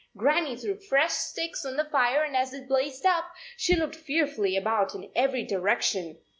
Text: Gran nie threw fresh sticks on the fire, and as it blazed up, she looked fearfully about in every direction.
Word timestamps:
Gran 0.17 0.45
nie 0.45 0.55
threw 0.57 0.79
fresh 0.79 1.13
sticks 1.13 1.63
on 1.63 1.77
the 1.77 1.85
fire, 1.85 2.23
and 2.23 2.35
as 2.35 2.53
it 2.55 2.67
blazed 2.67 3.05
up, 3.05 3.25
she 3.55 3.75
looked 3.75 3.95
fearfully 3.95 4.57
about 4.57 4.95
in 4.95 5.11
every 5.15 5.43
direction. 5.45 6.17